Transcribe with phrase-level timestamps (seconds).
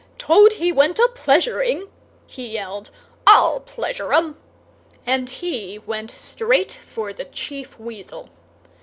[0.17, 1.87] "Toad he went a pleasuring!"
[2.25, 2.89] he yelled.
[3.27, 4.35] "I'll pleasure 'em!"
[5.05, 8.31] and he went straight for the Chief Weasel.